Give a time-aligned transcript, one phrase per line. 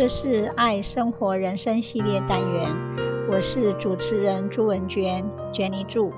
[0.00, 2.74] 这是爱生活人生系列单元，
[3.30, 5.22] 我是主持人朱文娟
[5.52, 6.10] ，Jenny 朱。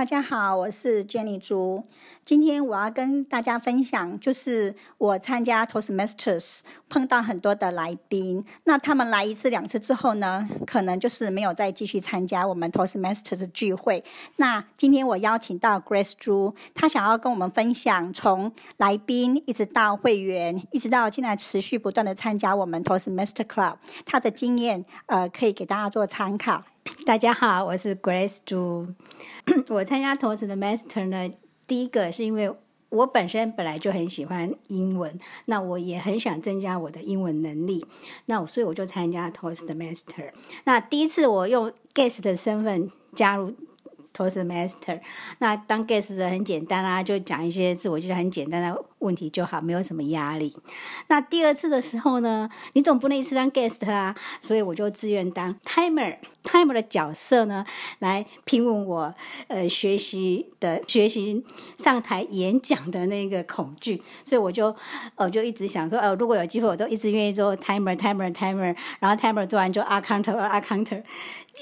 [0.00, 1.84] 大家好，我是 Jenny 朱。
[2.24, 14.02] 今天我要跟大家分享，就是我参加 Toastmasters 碰到很多的来宾，那他们来一次两次之后呢，可能就是没有再继续参加我们 Toastmasters 的聚会。
[14.36, 23.74] 那今天我邀请到 Grace 朱，她想要跟我们分享从来宾一直到会员，一直到现在持续不断的参加我们 Toastmaster Club，
[24.06, 26.64] 她的经验呃可以给大家做参考。
[27.04, 28.86] 大家好，我是 Grace 朱。
[29.68, 31.30] 我参加 Toastmaster 呢，
[31.66, 32.50] 第一个是因为
[32.88, 37.84] 我本身本来就很喜欢英文，那我也很想增加我的英文能力，
[38.26, 40.30] 那我所以我就参加 Toastmaster。
[40.64, 43.54] 那第一次我用 guest 的身份加入。
[44.12, 45.00] Toastmaster，
[45.38, 50.54] 那当 guest 的很简单啊，就讲一些自我介绍很简单的问题就好，没有什么压力。
[51.08, 57.66] 那第二次的时候呢，你总不能一次当 guest 啊，所以我就自愿当 timer，timer 的角色呢，
[57.98, 59.14] 来评问我
[59.48, 61.44] 呃学习的学习
[61.76, 64.76] 上台演讲的那个恐惧，所以我就我、
[65.16, 71.02] 呃、就一直想说，呃，如果有机会，我都一直愿意做 timer，timer，timer，然后 timer 做完就 a counter，a counter。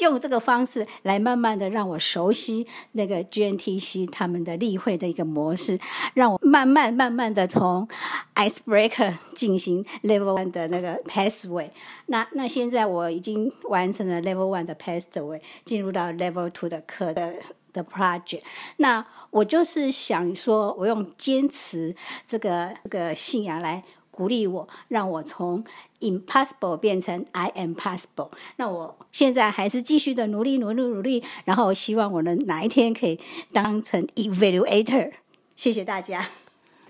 [0.01, 5.81] 用这个方式来慢慢的让我熟悉那个 GNTC 他们的例会的一个模式，
[6.15, 7.87] 让我慢慢慢慢的从
[8.35, 11.71] icebreaker 进行 level one 的那个 pathway。
[12.07, 17.35] 那那现在我已经完成了 level one 的 pathway，进入到 level two 的课的
[17.73, 18.43] 的 project。
[18.79, 21.95] 那我就是想说，我用坚持
[22.27, 25.63] 这个这个信仰来鼓励我，让我从
[26.01, 28.31] impossible 变成 I am possible。
[28.57, 31.23] 那我现在还是继续的努力，努力，努力。
[31.45, 33.21] 然后希望我能哪一天可以
[33.53, 35.13] 当成 evaluator。
[35.55, 36.31] 谢谢大家。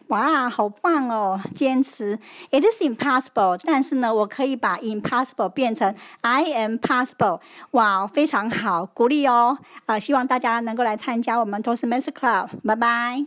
[0.08, 1.40] 哇，好棒哦！
[1.54, 2.18] 坚持
[2.50, 3.60] ，It is impossible。
[3.64, 7.40] 但是呢，我可以把 impossible 变成 I am possible。
[7.72, 9.58] 哇，非常好，鼓励哦。
[9.86, 12.48] 啊、希望大家能够来参加我们 Toastmaster Club。
[12.66, 13.26] 拜拜。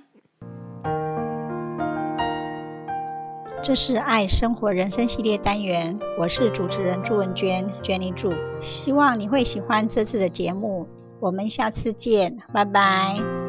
[3.63, 10.88] 这是爱生活人生系列单元，我是主持人朱文娟，Jenny 朱，希望你会喜欢这次的节目，
[11.19, 13.41] 我们下次见，拜拜。